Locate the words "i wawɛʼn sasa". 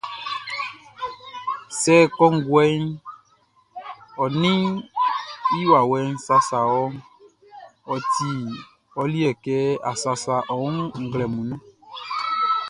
5.57-6.57